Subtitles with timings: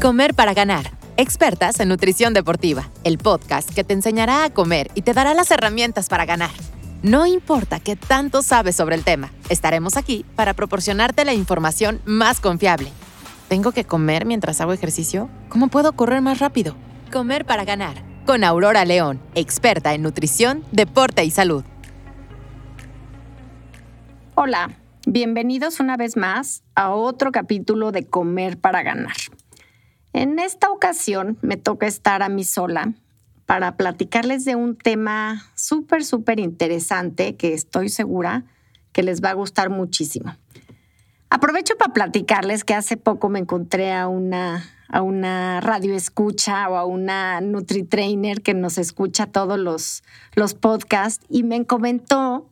[0.00, 0.90] Comer para ganar.
[1.16, 5.50] Expertas en nutrición deportiva, el podcast que te enseñará a comer y te dará las
[5.50, 6.50] herramientas para ganar.
[7.02, 12.40] No importa qué tanto sabes sobre el tema, estaremos aquí para proporcionarte la información más
[12.40, 12.90] confiable.
[13.48, 15.30] ¿Tengo que comer mientras hago ejercicio?
[15.48, 16.76] ¿Cómo puedo correr más rápido?
[17.10, 18.02] Comer para ganar.
[18.26, 21.64] Con Aurora León, experta en nutrición, deporte y salud.
[24.34, 24.72] Hola,
[25.06, 29.16] bienvenidos una vez más a otro capítulo de Comer para ganar.
[30.16, 32.94] En esta ocasión me toca estar a mí sola
[33.44, 38.46] para platicarles de un tema súper, súper interesante que estoy segura
[38.92, 40.34] que les va a gustar muchísimo.
[41.28, 46.76] Aprovecho para platicarles que hace poco me encontré a una, a una radio escucha o
[46.76, 50.02] a una NutriTrainer que nos escucha todos los,
[50.34, 52.48] los podcasts y me comentó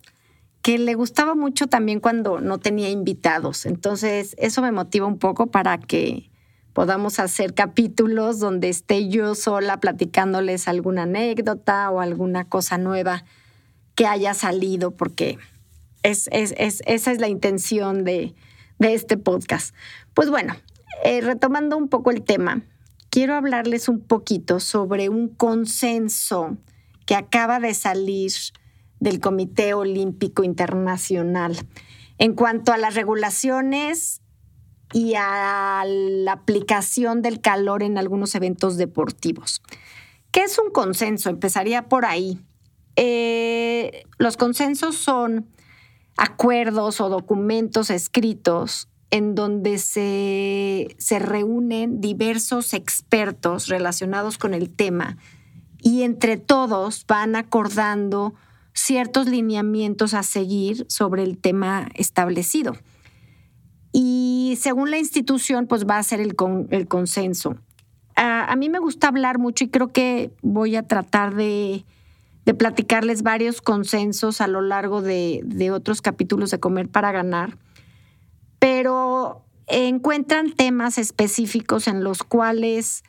[0.61, 3.65] que le gustaba mucho también cuando no tenía invitados.
[3.65, 6.29] Entonces, eso me motiva un poco para que
[6.75, 13.25] podamos hacer capítulos donde esté yo sola platicándoles alguna anécdota o alguna cosa nueva
[13.95, 15.39] que haya salido, porque
[16.03, 18.35] es, esa es la intención de,
[18.81, 19.75] este podcast.
[20.13, 20.55] Pues bueno,
[21.05, 22.63] eh, retomando un poco el tema,
[23.09, 26.59] quiero hablarles un poquito sobre un consenso
[27.07, 28.33] que acaba de salir
[29.01, 31.57] del Comité Olímpico Internacional
[32.19, 34.21] en cuanto a las regulaciones
[34.95, 39.61] y a la aplicación del calor en algunos eventos deportivos.
[40.31, 41.31] ¿Qué es un consenso?
[41.31, 42.39] Empezaría por ahí.
[42.95, 45.49] Eh, los consensos son
[46.17, 55.17] acuerdos o documentos escritos en donde se, se reúnen diversos expertos relacionados con el tema
[55.83, 58.35] y entre todos van acordando
[58.75, 62.77] ciertos lineamientos a seguir sobre el tema establecido
[63.97, 66.35] y según la institución, pues va a ser el,
[66.71, 67.57] el consenso.
[68.17, 71.85] a mí me gusta hablar mucho y creo que voy a tratar de,
[72.59, 77.57] platicarles varios consensos a lo largo de, de otros capítulos de Comer para Ganar,
[78.59, 83.05] pero encuentran temas específicos en los cuales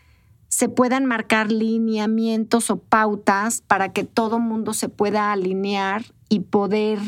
[0.50, 7.00] se puedan marcar lineamientos o pautas para que todo mundo se pueda alinear y poder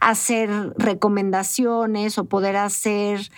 [0.00, 3.30] hacer recomendaciones o poder hacer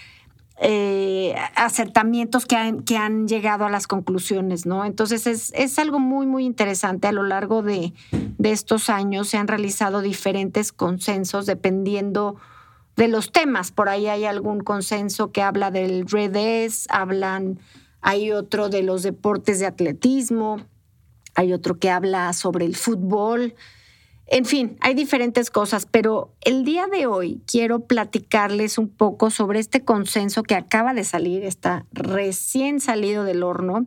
[0.60, 4.84] eh, acertamientos que han, que han, llegado a las conclusiones, ¿no?
[4.84, 7.06] Entonces es, algo muy, muy interesante.
[7.06, 7.92] A lo largo de,
[8.42, 12.36] estos años se han realizado diferentes consensos dependiendo
[12.96, 13.70] de los temas.
[13.70, 17.60] Por ahí hay algún consenso que habla del redes, hablan,
[18.00, 20.56] hay otro de los deportes de atletismo,
[21.36, 23.54] hay otro que habla sobre el fútbol.
[24.30, 29.58] En fin, hay diferentes cosas, pero el día de hoy quiero platicarles un poco sobre
[29.58, 33.86] este consenso que acaba de salir, está recién salido del horno,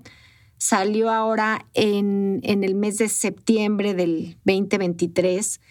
[0.58, 5.62] salió ahora en, el mes de septiembre del 2023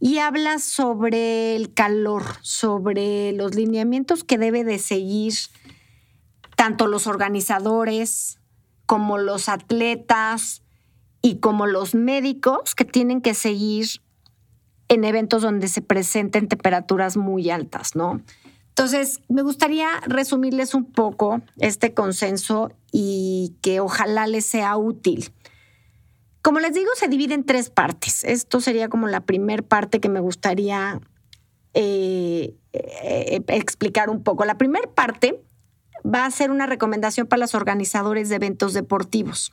[0.00, 5.32] y habla sobre el calor, sobre los lineamientos que debe de seguir
[6.56, 8.38] tanto los organizadores
[8.84, 10.62] como los atletas
[11.22, 14.02] y como los médicos que tienen que seguir
[14.90, 18.20] en eventos donde se presenten temperaturas muy altas, ¿no?
[18.70, 25.30] Entonces, me gustaría resumirles un poco este consenso y que ojalá les sea útil.
[26.42, 28.24] Como les digo, se divide en tres partes.
[28.24, 31.00] Esto sería como la primera parte que me gustaría
[31.72, 34.44] eh, eh, explicar un poco.
[34.44, 35.40] La primera parte
[36.04, 39.52] va a ser una recomendación para los organizadores de eventos deportivos.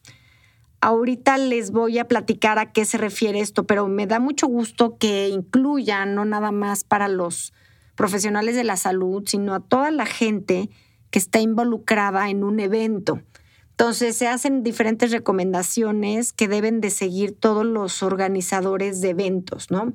[0.80, 4.98] Ahorita les voy a platicar a qué se refiere esto, pero me da mucho gusto
[4.98, 7.54] que incluyan no nada más para los
[7.96, 10.70] profesionales de la salud, sino a toda la gente
[11.10, 13.22] que está involucrada en un evento.
[13.72, 19.94] Entonces se hacen diferentes recomendaciones que deben de seguir todos los organizadores de eventos, ¿no?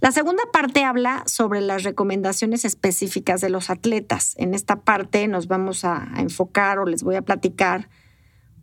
[0.00, 4.34] La segunda parte habla sobre las recomendaciones específicas de los atletas.
[4.38, 7.90] En esta parte nos vamos a, enfocar o les voy a platicar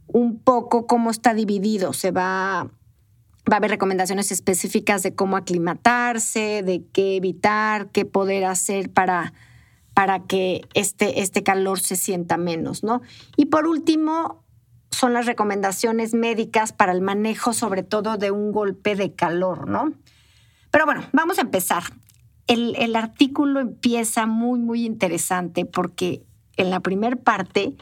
[0.07, 1.93] un poco cómo está dividido.
[1.93, 2.63] Se va,
[3.49, 9.33] va a haber recomendaciones específicas de cómo aclimatarse, de qué evitar, qué poder hacer para,
[9.93, 13.01] para que este, este calor se sienta menos, ¿no?
[13.35, 14.43] Y por último,
[14.91, 19.93] son las recomendaciones médicas para el manejo, sobre todo de un golpe de calor, ¿no?
[20.71, 21.83] Pero bueno, vamos a empezar.
[22.47, 26.23] El, el artículo empieza muy, muy interesante porque
[26.55, 27.75] en la primera parte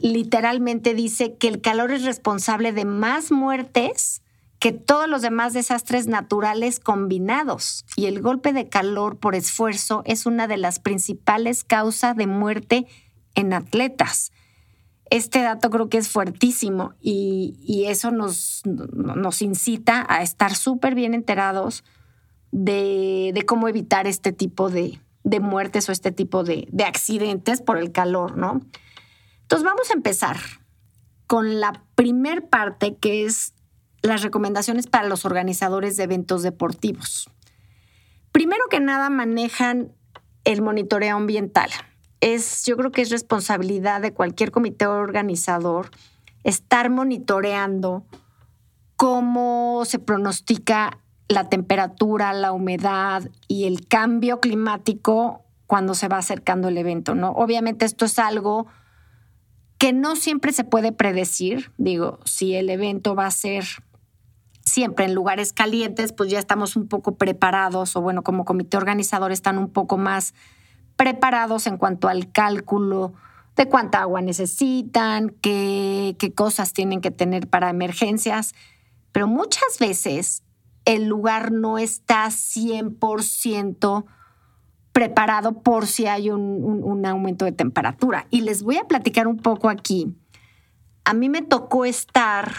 [0.00, 4.22] literalmente dice que el calor es responsable de más muertes
[4.60, 10.26] que todos los demás desastres naturales combinados y el golpe de calor por esfuerzo es
[10.26, 12.86] una de las principales causas de muerte
[13.34, 14.32] en atletas.
[15.08, 21.14] este dato creo que es fuertísimo y, eso nos, nos, incita a estar súper bien
[21.14, 21.82] enterados
[22.52, 25.00] de, cómo evitar este tipo de,
[25.40, 28.60] muertes o este tipo de, de accidentes por el calor, ¿no?
[29.50, 30.36] Entonces vamos a empezar
[31.26, 33.52] con la primer parte que es
[34.00, 37.28] las recomendaciones para los organizadores de eventos deportivos.
[38.30, 39.90] Primero que nada manejan
[40.44, 41.68] el monitoreo ambiental
[42.20, 45.90] es, yo creo que es responsabilidad de cualquier comité organizador
[46.44, 48.04] estar monitoreando
[48.94, 56.68] cómo se pronostica la temperatura, la humedad y el cambio climático cuando se va acercando
[56.68, 57.32] el evento, ¿no?
[57.32, 58.68] Obviamente esto es algo
[59.80, 61.72] que no siempre se puede predecir.
[61.78, 63.64] Digo, si el evento va a ser
[64.62, 69.32] siempre en lugares calientes, pues ya estamos un poco preparados o bueno, como comité organizador
[69.32, 70.34] están un poco más
[70.96, 73.14] preparados en cuanto al cálculo
[73.56, 78.54] de cuánta agua necesitan, qué, qué cosas tienen que tener para emergencias,
[79.12, 80.42] pero muchas veces
[80.84, 84.04] el lugar no está 100%
[84.92, 88.26] preparado por si hay un, aumento de temperatura.
[88.30, 90.16] Y les voy a platicar un poco aquí.
[91.04, 92.52] A mí me tocó estar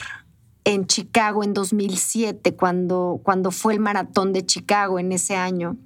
[0.63, 5.77] en Chicago en 2007, cuando, cuando fue el maratón de Chicago en ese año.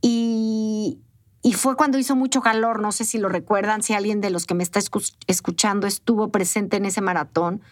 [0.00, 1.00] Y,
[1.42, 4.46] y fue cuando hizo mucho calor, no sé si lo recuerdan, si alguien de los
[4.46, 4.80] que me está
[5.26, 7.62] escuchando estuvo presente en ese maratón.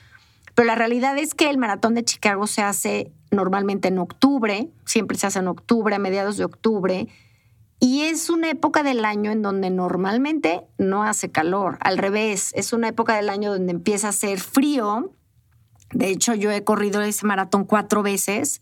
[0.55, 5.17] Pero la realidad es que el maratón de Chicago se hace normalmente en octubre, siempre
[5.17, 7.09] se hace en octubre, a mediados de octubre,
[7.81, 11.79] y es una época del año en donde normalmente no hace calor.
[11.81, 15.15] Al revés, es una época del año donde empieza a hacer frío.
[15.91, 18.61] De hecho, yo he corrido ese maratón cuatro veces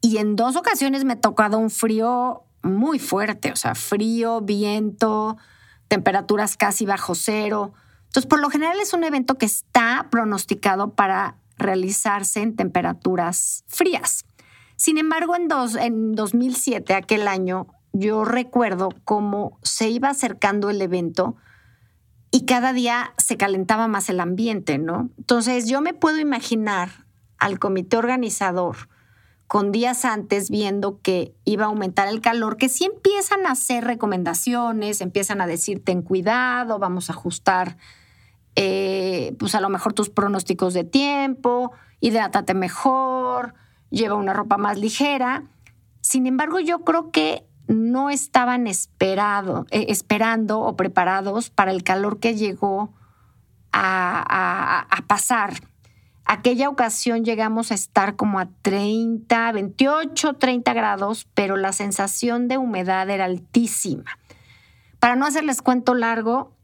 [0.00, 5.36] y en dos ocasiones me ha tocado un frío muy fuerte, o sea, frío, viento,
[5.88, 7.72] temperaturas casi bajo cero.
[8.06, 14.24] Entonces, por lo general es un evento que está pronosticado para realizarse en temperaturas frías.
[14.76, 20.80] Sin embargo, en, dos, en 2007, aquel año, yo recuerdo cómo se iba acercando el
[20.80, 21.36] evento
[22.30, 25.10] y cada día se calentaba más el ambiente, ¿no?
[25.18, 27.06] Entonces, yo me puedo imaginar
[27.38, 28.88] al comité organizador
[29.48, 33.84] con días antes viendo que iba a aumentar el calor, que sí empiezan a hacer
[33.84, 37.76] recomendaciones, empiezan a decir ten cuidado, vamos a ajustar
[38.54, 43.54] eh, pues a lo mejor tus pronósticos de tiempo, hidrátate mejor,
[43.90, 45.44] lleva una ropa más ligera.
[46.00, 52.20] Sin embargo, yo creo que no estaban esperado, eh, esperando o preparados para el calor
[52.20, 52.92] que llegó
[53.72, 55.54] a pasar
[56.32, 62.56] Aquella ocasión llegamos a estar como a 30, 28, 30 grados, pero la sensación de
[62.56, 64.16] humedad era altísima.
[65.00, 66.54] Para no hacerles cuento largo,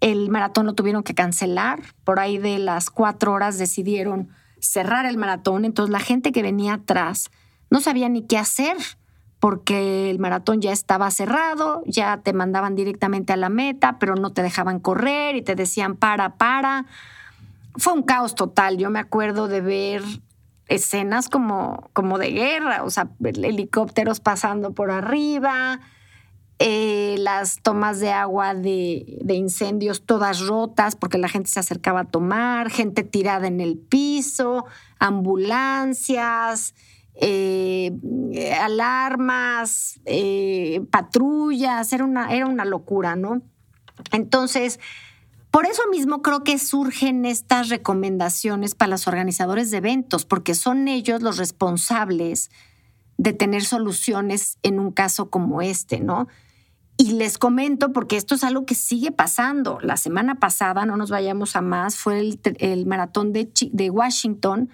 [0.00, 1.80] el maratón lo tuvieron que cancelar.
[2.02, 5.64] Por ahí de las cuatro horas decidieron cerrar el maratón.
[5.64, 7.30] Entonces la gente que venía atrás
[7.70, 8.76] no sabía ni qué hacer
[9.44, 14.32] porque el maratón ya estaba cerrado, ya te mandaban directamente a la meta, pero no
[14.32, 16.86] te dejaban correr y te decían para, para
[17.76, 18.78] fue un caos total.
[18.78, 20.02] Yo me acuerdo de ver
[20.66, 25.78] escenas como, como de guerra, o sea, helicópteros pasando por arriba,
[26.58, 32.04] eh, las tomas de agua de, incendios todas rotas porque la gente se acercaba a
[32.06, 34.64] tomar, gente tirada en el piso,
[34.98, 36.74] ambulancias,
[37.16, 37.92] eh,
[38.60, 43.42] alarmas, eh, patrullas, era una, era una locura, ¿no?
[44.10, 44.80] Entonces,
[45.50, 50.88] por eso mismo creo que surgen estas recomendaciones para los organizadores de eventos, porque son
[50.88, 52.50] ellos los responsables
[53.16, 56.26] de tener soluciones en un caso como este, ¿no?
[56.96, 59.78] Y les comento porque esto es algo que sigue pasando.
[59.80, 62.20] La semana pasada, no nos vayamos a más, fue
[62.58, 64.70] el, maratón de Washington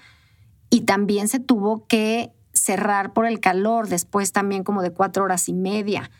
[0.70, 5.48] y también se tuvo que cerrar por el calor, después también como de cuatro horas
[5.48, 6.10] y media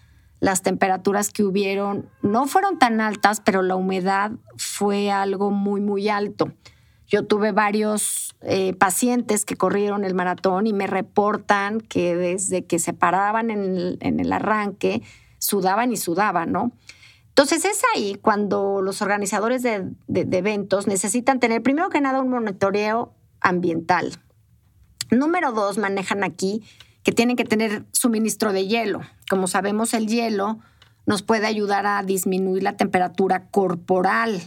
[0.41, 6.09] las temperaturas que hubieron no fueron tan altas, pero la humedad fue algo muy, muy
[6.09, 6.53] alto.
[7.07, 12.79] Yo tuve varios eh, pacientes que corrieron el maratón y me reportan que desde que
[12.79, 15.03] se paraban en el, arranque,
[15.39, 16.73] sudaban y sudaban, ¿no?
[17.29, 22.29] Entonces es ahí cuando los organizadores de, de eventos necesitan tener, primero que nada, un
[22.29, 24.19] monitoreo ambiental.
[25.11, 26.63] Número dos, manejan aquí
[27.03, 29.01] que tienen que tener suministro de hielo.
[29.29, 30.59] Como sabemos, el hielo
[31.07, 34.41] nos puede ayudar a disminuir la temperatura corporal.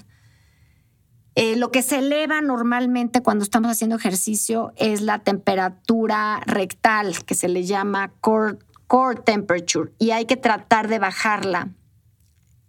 [1.35, 7.33] Eh, lo que se eleva normalmente cuando estamos haciendo ejercicio es la temperatura rectal, que
[7.33, 11.69] se le llama core, core temperature, y hay que tratar de bajarla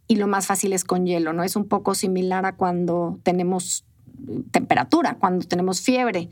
[0.06, 1.44] y lo más fácil es con hielo, ¿no?
[1.44, 3.84] Es un poco similar a cuando tenemos
[4.50, 6.30] temperatura, cuando tenemos fiebre.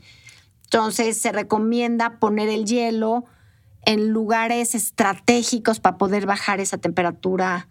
[0.73, 3.25] Entonces se recomienda poner el hielo
[3.85, 7.67] en lugares estratégicos para poder bajar esa temperatura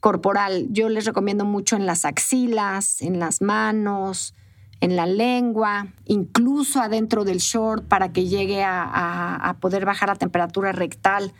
[0.00, 0.66] corporal.
[0.68, 4.34] Yo les recomiendo mucho en las axilas, en las manos,
[4.82, 10.72] en la lengua, incluso adentro del short para que llegue a, poder bajar la temperatura
[10.72, 11.32] rectal.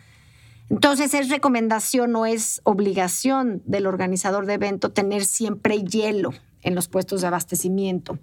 [0.71, 6.31] Entonces es recomendación, no es obligación del organizador de evento tener siempre hielo
[6.63, 8.17] en los puestos de abastecimiento.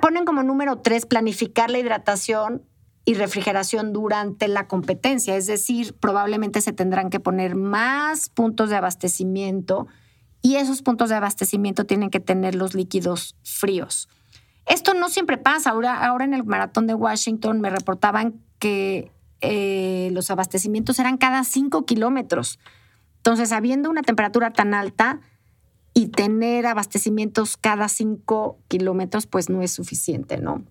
[0.00, 2.62] Ponen como número tres planificar la hidratación
[3.04, 8.76] y refrigeración durante la competencia, es decir, probablemente se tendrán que poner más puntos de
[8.76, 9.86] abastecimiento
[10.42, 14.08] y esos puntos de abastecimiento tienen que tener los líquidos fríos.
[14.66, 15.70] Esto no siempre pasa.
[15.70, 21.44] Ahora, ahora en el maratón de Washington me reportaban que eh, los abastecimientos eran cada
[21.44, 22.58] cinco kilómetros.
[23.16, 25.20] Entonces, habiendo una temperatura tan alta
[25.98, 30.62] y tener abastecimientos cada cinco kilómetros, pues no es suficiente, ¿no?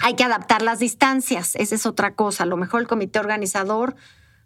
[0.00, 2.42] Hay que adaptar las distancias, esa es otra cosa.
[2.42, 3.94] A lo mejor el comité organizador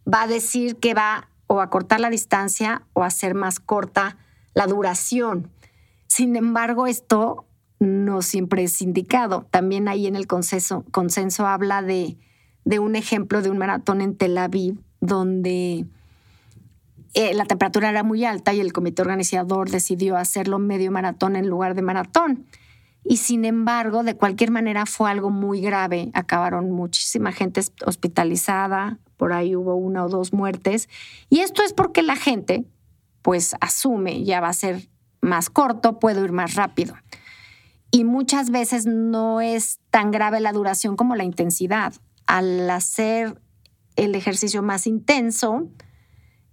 [0.06, 4.18] va a decir que va o a cortar la distancia o a hacer más corta
[4.52, 5.50] la duración.
[6.08, 7.46] Sin embargo, esto
[7.78, 9.46] no siempre es indicado.
[9.50, 12.18] También ahí en el consenso, consenso habla de,
[12.66, 15.86] de un ejemplo de un maratón en Tel Aviv donde
[17.14, 21.48] eh, la temperatura era muy alta y el comité organizador decidió hacerlo medio maratón en
[21.48, 22.46] lugar de maratón.
[23.04, 26.10] Y sin embargo, de cualquier manera fue algo muy grave.
[26.14, 30.88] Acabaron muchísima gente hospitalizada, por ahí hubo una o dos muertes.
[31.28, 32.64] Y esto es porque la gente,
[33.22, 34.88] pues, asume, ya va a ser
[35.20, 36.94] más corto, puedo ir más rápido.
[37.90, 41.92] Y muchas veces no es tan grave la duración como la intensidad.
[42.26, 43.40] Al hacer
[43.96, 45.68] el ejercicio más intenso,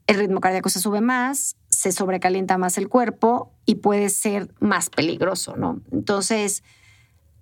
[0.10, 4.90] el ritmo cardíaco se sube más, se sobrecalienta más el cuerpo y puede ser más
[4.90, 5.82] peligroso, ¿no?
[5.92, 6.64] Entonces,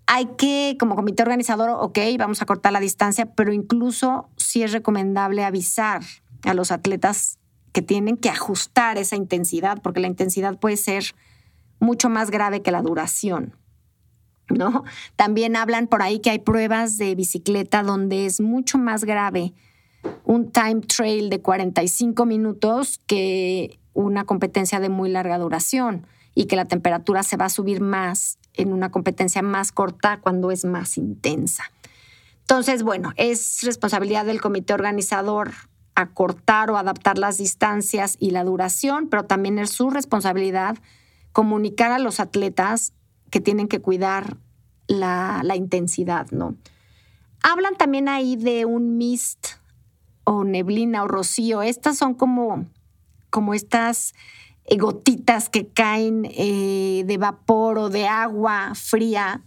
[0.06, 4.74] hay que, como comité organizador, ok, vamos a cortar la distancia, pero incluso sí es
[4.74, 6.02] recomendable avisar
[6.44, 7.40] a los atletas
[7.72, 11.16] que tienen que ajustar esa intensidad, porque la intensidad puede ser
[11.80, 13.56] mucho más grave que la duración.
[14.50, 14.84] ¿No?
[15.16, 19.54] También hablan por ahí que hay pruebas de bicicleta donde es mucho más grave
[20.24, 26.56] un time trail de 45 minutos que una competencia de muy larga duración y que
[26.56, 30.98] la temperatura se va a subir más en una competencia más corta cuando es más
[30.98, 31.64] intensa.
[32.42, 35.52] Entonces, bueno, es responsabilidad del comité organizador
[35.96, 40.78] acortar o adaptar las distancias y la duración, pero también es su responsabilidad
[41.32, 42.94] comunicar a los atletas
[43.32, 44.38] que tienen que cuidar
[44.88, 46.56] la, la intensidad, ¿no?
[47.42, 49.58] Hablan también ahí de un mist
[50.30, 51.62] o neblina o rocío.
[51.62, 52.68] Estas son como
[53.30, 54.14] como estas
[54.66, 59.44] eh, gotitas que caen eh, de vapor o de agua fría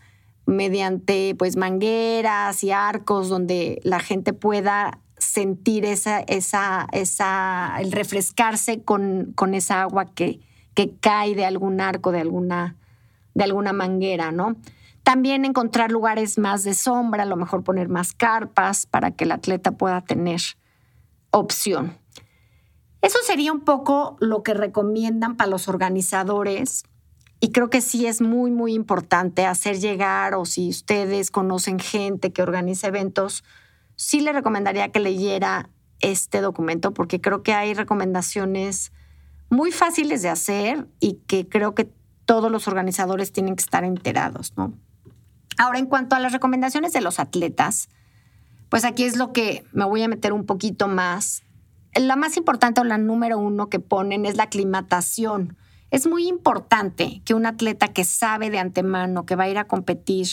[0.47, 8.83] mediante pues mangueras y arcos donde la gente pueda sentir esa, esa, esa, el refrescarse
[8.83, 10.41] con, con esa agua que,
[10.75, 12.77] que cae de algún arco, de alguna,
[13.35, 14.57] de alguna manguera, ¿no?
[15.03, 19.33] También encontrar lugares más de sombra, a lo mejor poner más carpas para que el
[19.33, 20.41] atleta pueda tener
[21.31, 21.99] opción.
[23.03, 26.85] Eso sería un poco lo que recomiendan para los organizadores
[27.41, 32.33] y creo que sí es muy, muy importante hacer llegar o si ustedes conocen gente
[32.33, 33.45] que organiza eventos,
[33.97, 35.71] sí le recomendaría que leyera
[36.01, 38.93] este documento porque creo que hay recomendaciones
[39.49, 41.91] muy fáciles de hacer y que creo que
[42.27, 44.75] todos los organizadores tienen que estar enterados, ¿no?
[45.59, 47.89] Ahora, en cuanto a las recomendaciones de los atletas,
[48.71, 51.43] pues aquí es lo que me voy a meter un poquito más
[51.95, 55.57] la más importante o la número uno que ponen es la aclimatación.
[55.91, 59.67] Es muy importante que un atleta que sabe de antemano que va a ir a
[59.67, 60.29] competir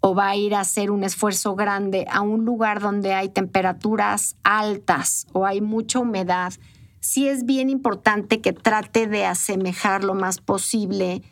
[0.00, 4.36] o va a ir a hacer un esfuerzo grande a un lugar donde hay temperaturas
[4.42, 6.52] altas o hay mucha humedad,
[7.00, 11.22] sí es bien importante que trate de asemejar lo más posible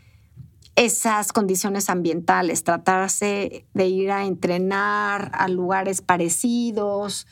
[0.77, 7.27] esas condiciones ambientales, tratarse de ir a entrenar a lugares parecidos,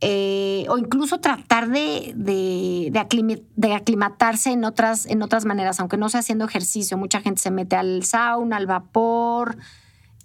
[0.00, 6.20] eh, o incluso tratar de, de, aclimatarse en otras, en otras maneras, aunque no sea
[6.20, 6.96] haciendo ejercicio.
[6.96, 9.56] Mucha gente se mete al sauna, al vapor,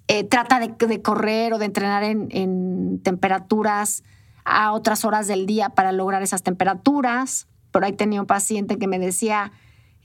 [0.07, 4.03] eh, trata de, correr o de entrenar en, en, temperaturas
[4.45, 7.47] a otras horas del día para lograr esas temperaturas.
[7.71, 9.53] Por ahí tenía un paciente que me decía,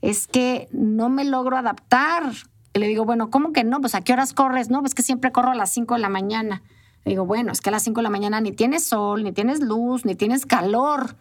[0.01, 2.23] es que no me logro adaptar.
[2.73, 3.81] Le digo, bueno, ¿cómo que no?
[3.81, 4.69] Pues a qué horas corres?
[4.69, 6.61] No, pues que siempre corro a las 5 de la mañana.
[7.05, 9.61] Digo, bueno, es que a las 5 de la mañana ni tienes sol, ni tienes
[9.61, 11.15] luz, ni tienes calor.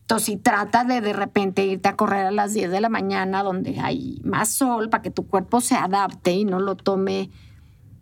[0.00, 3.42] Entonces, si trata de de repente irte a correr a las 10 de la mañana
[3.42, 7.30] donde hay más sol para que tu cuerpo se adapte y no lo tome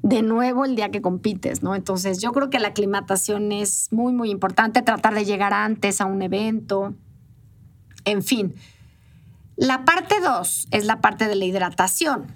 [0.03, 1.75] de nuevo el día que compites, ¿no?
[1.75, 6.05] Entonces, yo creo que la aclimatación es muy, muy importante, tratar de llegar antes a
[6.05, 6.95] un evento,
[8.05, 8.55] en fin.
[9.57, 12.27] La parte dos es la parte de la hidratación.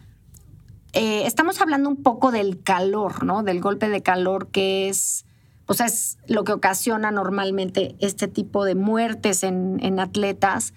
[0.93, 3.43] Eh, estamos hablando un poco del calor, ¿no?
[3.43, 5.27] Del golpe de calor que es,
[5.67, 10.75] pues es lo que ocasiona normalmente este tipo de muertes en atletas.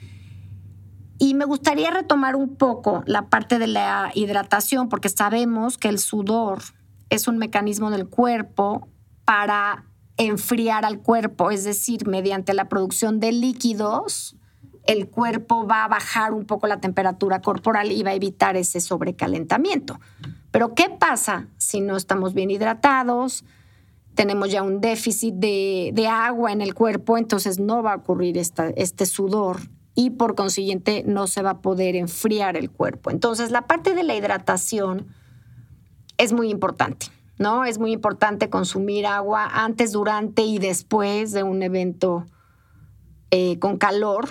[1.18, 6.00] Y me gustaría retomar un poco la parte de la hidratación, porque sabemos que el
[6.00, 6.64] sudor
[7.12, 8.88] es un mecanismo del cuerpo
[9.24, 9.86] para
[10.18, 14.36] enfriar al cuerpo, es decir, mediante la producción de líquidos,
[14.86, 18.80] el cuerpo va a bajar un poco la temperatura corporal y va a evitar ese
[18.82, 20.00] sobrecalentamiento.
[20.52, 23.46] Pero ¿qué pasa si no estamos bien hidratados?
[24.16, 29.06] Tenemos ya un déficit de, agua en el cuerpo, entonces no va a ocurrir este
[29.06, 29.62] sudor
[29.96, 33.12] y por consiguiente no se va a poder enfriar el cuerpo.
[33.12, 35.08] Entonces la parte de la hidratación
[36.18, 37.08] es muy importante.
[37.42, 37.66] ¿no?
[37.66, 42.28] Es muy importante consumir agua antes, durante y después de un evento
[43.32, 44.30] eh, con calor,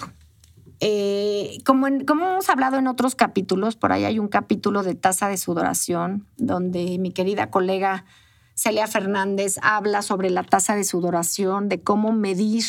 [0.81, 5.37] eh, como, hemos hablado en otros capítulos, por ahí hay un capítulo de tasa de
[5.37, 8.07] sudoración, donde mi querida colega
[8.55, 12.65] Celia Fernández habla sobre la tasa de sudoración, de cómo medir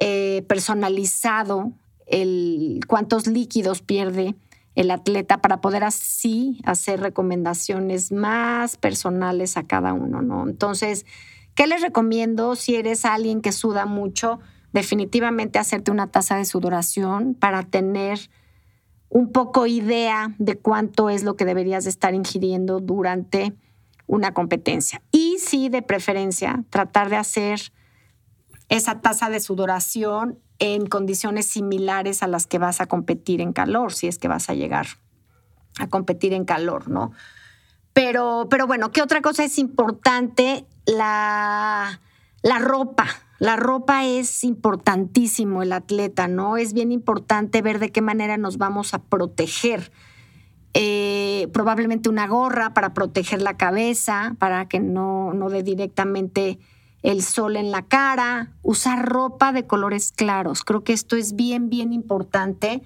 [0.00, 1.72] eh, personalizado
[2.88, 4.34] cuántos líquidos pierde
[4.74, 10.48] el atleta para poder así hacer recomendaciones más personales a cada uno, ¿no?
[10.48, 11.06] Entonces,
[11.54, 14.40] ¿qué les recomiendo si eres alguien que suda mucho?
[14.72, 18.30] Definitivamente hacerte una tasa de sudoración para tener
[19.08, 23.54] un poco idea de cuánto es lo que deberías de estar ingiriendo durante
[24.06, 25.02] una competencia.
[25.10, 27.72] Y sí, de preferencia, tratar de hacer
[28.68, 33.92] esa tasa de sudoración en condiciones similares a las que vas a competir en calor,
[33.92, 34.86] si es que vas a llegar
[35.78, 37.12] a competir en calor, ¿no?
[37.92, 40.66] Pero, pero bueno, ¿qué otra cosa es importante?
[40.86, 42.00] La,
[42.42, 43.06] la ropa.
[43.40, 46.58] La ropa es importantísimo, el atleta, ¿no?
[46.58, 49.90] Es bien importante ver de qué manera nos vamos a proteger.
[50.74, 56.58] Eh, probablemente una gorra para proteger la cabeza, para que no, no dé directamente
[57.02, 60.62] el sol en la cara, usar ropa de colores claros.
[60.62, 62.82] Creo que esto es bien, bien importante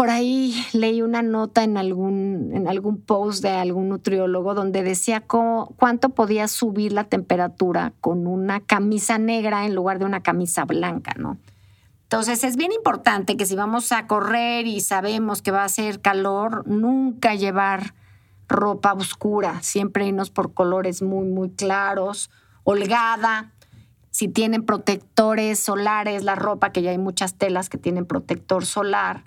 [0.00, 5.20] por ahí leí una nota en algún, en algún post de algún nutriólogo donde decía
[5.26, 11.12] cuánto podía subir la temperatura con una camisa negra en lugar de una camisa blanca,
[11.18, 11.36] ¿no?
[12.04, 16.00] Entonces es bien importante que si vamos a correr y sabemos que va a hacer
[16.00, 17.92] calor, nunca llevar
[18.48, 22.30] ropa oscura, siempre irnos por colores muy, muy claros,
[22.64, 23.52] holgada.
[24.10, 29.24] Si tienen protectores solares, la ropa, que ya hay muchas telas que tienen protector solar,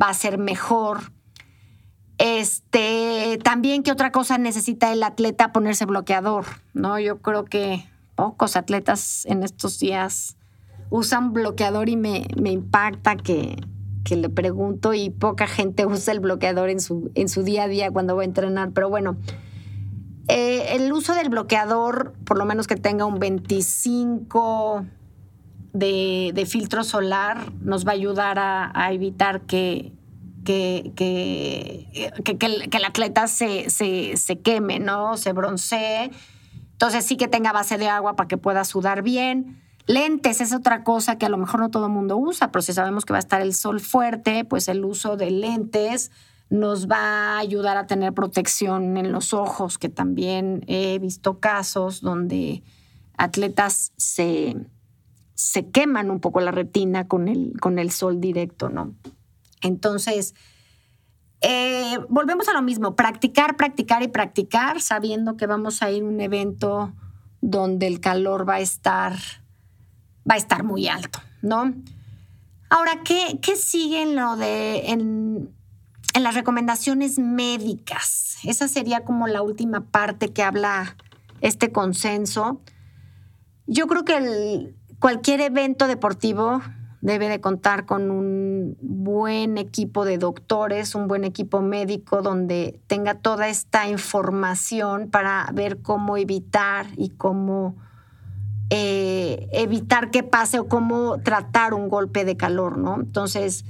[0.00, 1.12] va a ser mejor.
[2.18, 5.52] Este, también, ¿qué otra cosa necesita el atleta?
[5.52, 6.98] Ponerse bloqueador, ¿no?
[6.98, 10.36] Yo creo que pocos atletas en estos días
[10.90, 13.56] usan bloqueador y me, impacta que,
[14.08, 17.90] le pregunto y poca gente usa el bloqueador en su, en su día a día
[17.90, 18.70] cuando va a entrenar.
[18.72, 19.16] Pero bueno,
[20.28, 24.84] eh, el uso del bloqueador, por lo menos que tenga un 25
[25.72, 29.92] de, filtro solar nos va a ayudar a, evitar que,
[30.44, 35.16] que, que, el, atleta se, se, queme, ¿no?
[35.16, 36.10] Se broncee.
[36.72, 39.60] Entonces sí que tenga base de agua para que pueda sudar bien.
[39.86, 42.72] Lentes es otra cosa que a lo mejor no todo el mundo usa, pero si
[42.72, 46.12] sabemos que va a estar el sol fuerte, pues el uso de lentes
[46.50, 52.00] nos va a ayudar a tener protección en los ojos, que también he visto casos
[52.02, 52.62] donde
[53.16, 54.56] atletas se,
[55.42, 58.94] se queman un poco la retina con el, con el sol directo, ¿no?
[59.60, 60.34] Entonces,
[61.40, 66.06] eh, volvemos a lo mismo, practicar, practicar y practicar, sabiendo que vamos a ir a
[66.06, 66.92] un evento
[67.40, 69.14] donde el calor va a estar,
[70.28, 71.74] va a estar muy alto, ¿no?
[72.70, 75.52] Ahora, ¿qué, qué sigue en lo de en,
[76.14, 78.36] en las recomendaciones médicas?
[78.44, 80.96] Esa sería como la última parte que habla
[81.40, 82.60] este consenso.
[83.66, 86.62] Yo creo que el, Cualquier evento deportivo
[87.00, 93.16] debe de contar con un buen equipo de doctores, un buen equipo médico donde tenga
[93.16, 97.74] toda esta información para ver cómo evitar y cómo
[98.70, 102.94] eh, evitar que pase o cómo tratar un golpe de calor, ¿no?
[102.94, 103.64] Entonces,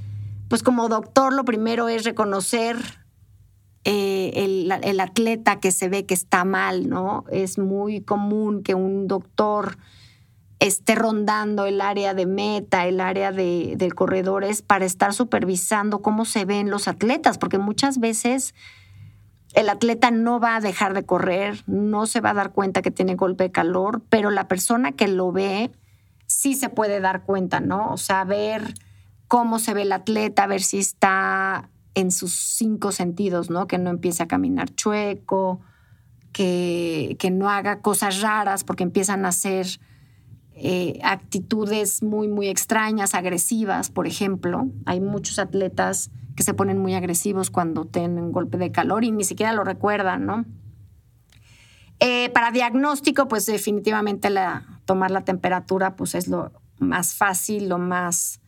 [0.48, 2.76] pues como doctor lo primero es reconocer
[3.84, 7.24] eh, el, el, atleta que se ve que está mal, ¿no?
[7.30, 9.78] Es muy común que un doctor
[10.62, 16.02] esté rondando el área de meta, el área de, del corredor, es para estar supervisando
[16.02, 18.54] cómo se ven los atletas, porque muchas veces
[19.54, 22.90] el atleta no va a dejar de correr, no se va a dar cuenta que
[22.90, 25.72] tiene golpe de calor, pero la persona que lo ve
[26.26, 27.92] sí se puede dar cuenta, ¿no?
[27.92, 28.74] O sea, ver
[29.26, 33.66] cómo se ve el atleta, ver si está en sus cinco sentidos, ¿no?
[33.66, 35.60] Que no empiece a caminar chueco,
[36.32, 39.66] que, que no haga cosas raras porque empiezan a hacer
[40.54, 44.68] eh, actitudes muy, muy extrañas, agresivas, por ejemplo.
[44.86, 49.24] Hay muchos atletas que se ponen muy agresivos cuando tienen golpe de calor y ni
[49.24, 50.44] siquiera lo recuerdan, ¿no?
[52.00, 57.78] Eh, para diagnóstico, pues definitivamente la, tomar la temperatura pues es lo más fácil, lo
[57.78, 58.40] más,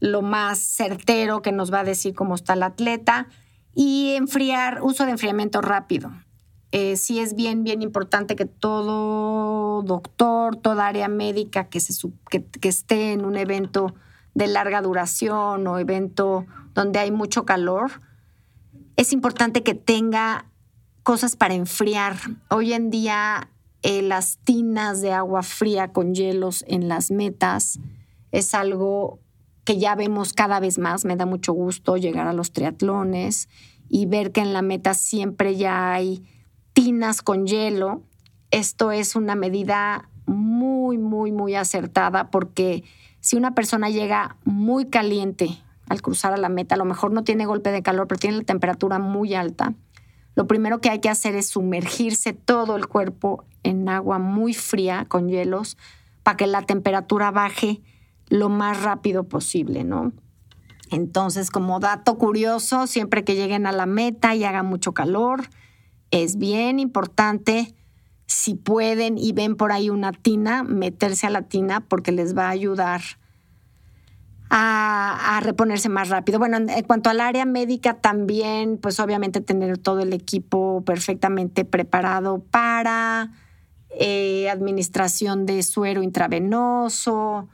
[0.00, 3.28] lo más certero que nos va a decir cómo está el atleta.
[3.74, 6.12] Y enfriar, uso de enfriamiento rápido.
[6.76, 11.94] Eh, sí es bien, bien importante que todo doctor, toda área médica que, se,
[12.28, 13.94] que, esté en un evento
[14.34, 18.02] de larga duración o evento donde hay mucho calor,
[18.96, 20.46] es importante que tenga
[21.04, 22.16] cosas para enfriar.
[22.50, 23.50] Hoy en día
[23.84, 27.78] eh, las tinas de agua fría con hielos en las metas
[28.32, 29.20] es algo
[29.62, 31.04] que ya vemos cada vez más.
[31.04, 33.48] Me da mucho gusto llegar a los triatlones
[33.88, 36.24] y ver que en la meta siempre ya hay
[37.22, 38.02] con hielo.
[38.50, 42.84] Esto es una medida muy, muy, muy acertada porque
[43.20, 45.48] si una persona llega muy caliente
[45.88, 48.38] al cruzar a la meta, a lo mejor no tiene golpe de calor, pero tiene
[48.38, 49.74] la temperatura muy alta,
[50.34, 55.06] lo primero que hay que hacer es sumergirse todo el cuerpo en agua muy fría
[55.08, 55.76] con hielos
[56.22, 57.80] para que la temperatura baje
[58.28, 60.12] lo más rápido posible, ¿no?
[60.90, 65.44] Entonces, como dato curioso, siempre que lleguen a la meta y haga mucho calor,
[66.22, 67.74] es bien importante,
[68.26, 72.46] si pueden y ven por ahí una tina, meterse a la tina porque les va
[72.46, 73.00] a ayudar
[74.48, 76.38] a, reponerse más rápido.
[76.38, 82.38] Bueno, en, cuanto al área médica también, pues obviamente tener todo el equipo perfectamente preparado
[82.38, 83.32] para
[83.90, 87.48] eh, administración de suero intravenoso,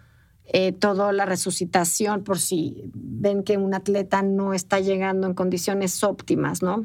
[0.45, 6.05] eh, toda la resucitación por si ven que un atleta no está llegando en condiciones
[6.05, 6.85] óptimas, ¿no?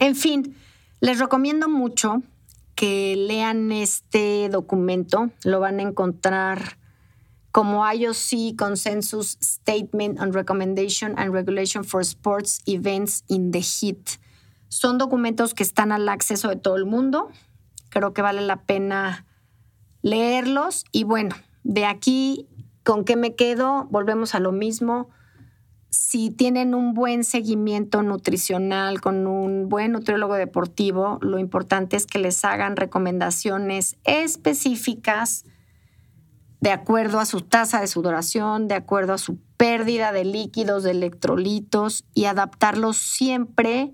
[0.00, 0.56] En fin,
[1.00, 2.22] les recomiendo mucho
[2.74, 5.30] que lean este documento.
[5.44, 6.78] Lo van a encontrar
[7.50, 14.20] como IOC Consensus Statement on Recommendation and Regulation for Sports Events in the Heat.
[14.68, 17.30] Son documentos que están al acceso de todo el mundo.
[17.88, 19.24] Creo que vale la pena
[20.02, 20.84] leerlos.
[20.92, 22.46] Y bueno, de aquí,
[22.84, 23.86] ¿con qué me quedo?
[23.90, 25.08] Volvemos a lo mismo
[25.96, 32.18] si tienen un buen seguimiento nutricional con un buen nutriólogo deportivo, lo importante es que
[32.18, 35.44] les hagan recomendaciones específicas
[36.60, 40.90] de acuerdo a su tasa de sudoración, de acuerdo a su pérdida de líquidos, de
[40.90, 43.92] electrolitos y adaptarlos siempre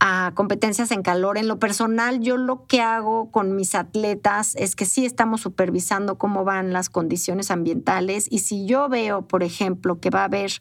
[0.00, 1.38] a competencias en calor.
[1.38, 6.18] En lo personal, yo lo que hago con mis atletas es que sí estamos supervisando
[6.18, 10.52] cómo van las condiciones ambientales y si yo veo, por ejemplo, que va a haber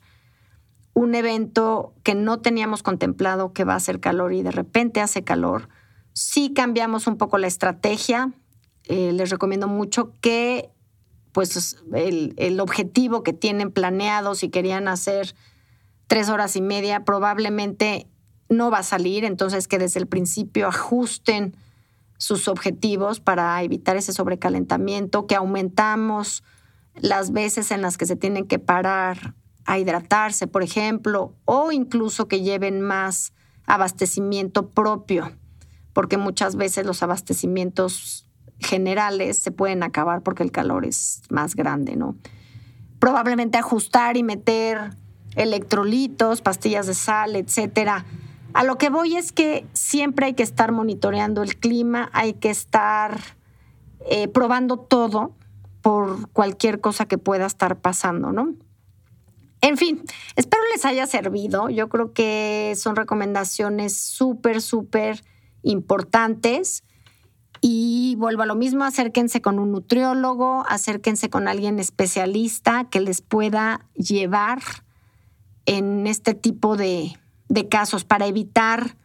[0.93, 5.23] un evento que no teníamos contemplado que va a hacer calor y de repente hace
[5.23, 5.69] calor,
[6.13, 8.33] sí cambiamos un poco la estrategia.
[8.85, 10.71] Eh, les recomiendo mucho que
[11.31, 15.35] pues el, el objetivo que tienen planeado, si querían hacer
[16.07, 18.07] tres horas y media, probablemente
[18.49, 21.55] no va a salir, entonces que desde el principio ajusten
[22.17, 26.43] sus objetivos para evitar ese sobrecalentamiento, que aumentamos
[26.95, 32.27] las veces en las que se tienen que parar a hidratarse, por ejemplo, o incluso
[32.27, 33.33] que lleven más
[33.65, 35.31] abastecimiento propio,
[35.93, 38.25] porque muchas veces los abastecimientos
[38.59, 42.15] generales se pueden acabar porque el calor es más grande, ¿no?
[42.97, 44.97] Probablemente ajustar y meter
[45.35, 48.05] electrolitos, pastillas de sal, etcétera
[48.57, 52.49] a lo que voy es que siempre hay que estar monitoreando el clima, hay que
[52.49, 53.19] estar
[54.09, 55.35] eh, probando todo
[55.83, 58.55] por cualquier cosa que pueda estar pasando, ¿no?
[59.61, 60.01] En fin,
[60.35, 61.69] espero les haya servido.
[61.69, 65.23] Yo creo que son recomendaciones súper, súper
[65.61, 66.83] importantes.
[67.61, 73.21] Y vuelvo a lo mismo, acérquense con un nutriólogo, acérquense con alguien especialista que les
[73.21, 74.61] pueda llevar
[75.67, 77.13] en este tipo de,
[77.49, 78.95] de casos para evitar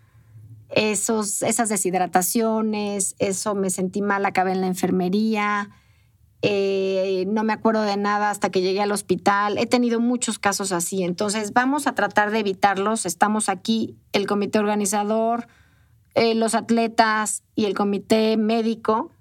[0.71, 5.71] esos, esas deshidrataciones, eso me sentí mal, acabé en la enfermería,
[6.45, 9.59] eh, no me acuerdo de nada hasta que llegué al hospital.
[9.59, 13.07] He tenido muchos casos así, entonces vamos a tratar de evitarlos.
[13.07, 15.47] Estamos aquí, el comité organizador,
[16.15, 19.13] eh, los atletas y el comité médico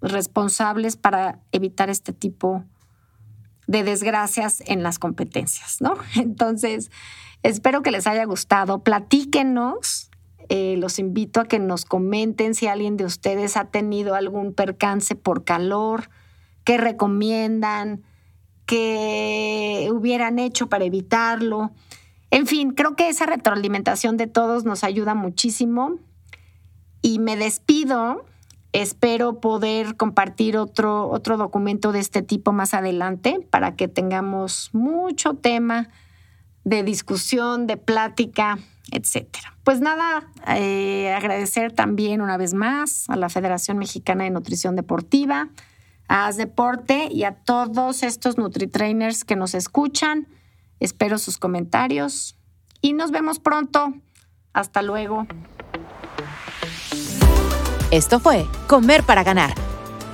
[0.00, 2.64] responsables para evitar este tipo
[3.66, 5.96] de desgracias en las competencias, ¿no?
[6.14, 6.92] Entonces,
[7.42, 8.82] espero que les haya gustado.
[8.82, 10.10] Platíquenos.
[10.48, 15.14] Eh, los invito a que nos comenten si alguien de ustedes ha tenido algún percance
[15.14, 16.08] por calor,
[16.64, 18.02] qué recomiendan,
[18.64, 21.72] qué hubieran hecho para evitarlo.
[22.30, 25.98] En fin, creo que esa retroalimentación de todos nos ayuda muchísimo.
[27.02, 28.24] Y me despido
[28.72, 35.34] Espero poder compartir otro, otro documento de este tipo más adelante para que tengamos mucho
[35.34, 35.88] tema
[36.68, 38.58] de discusión, de plática,
[38.90, 39.56] etcétera.
[39.64, 45.48] Pues nada, eh, agradecer también una vez más a la Federación Mexicana de Nutrición Deportiva,
[46.08, 50.28] a As Deporte y a todos estos NutriTrainers que nos escuchan.
[50.80, 52.36] Espero sus comentarios
[52.80, 53.94] y nos vemos pronto.
[54.52, 55.26] Hasta luego.
[57.90, 59.54] Esto fue Comer para Ganar.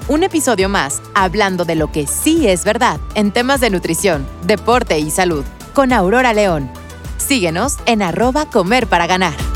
[0.06, 4.98] Un episodio más hablando de lo que sí es verdad en temas de nutrición, deporte
[4.98, 6.70] y salud con Aurora León.
[7.18, 9.53] Síguenos en arroba Comer para Ganar.